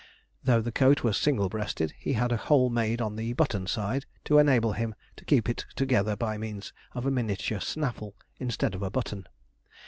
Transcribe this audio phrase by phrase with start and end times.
[0.43, 4.07] Though the coat was single breasted, he had a hole made on the button side,
[4.25, 8.81] to enable him to keep it together by means of a miniature snaffle, instead of
[8.81, 9.27] a button.